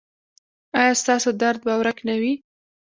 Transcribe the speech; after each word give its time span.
ایا 0.79 0.93
ستاسو 1.01 1.29
درد 1.41 1.59
به 1.65 1.73
ورک 1.79 1.97
نه 2.07 2.15
وي؟ 2.21 2.33